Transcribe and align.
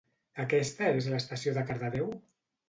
Aquesta 0.43 0.87
és 1.01 1.09
l'estació 1.11 1.55
de 1.59 1.65
Cardedeu? 1.69 2.11